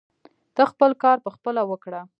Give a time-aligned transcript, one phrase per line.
[0.55, 2.01] ته خپل کار پخپله وکړه.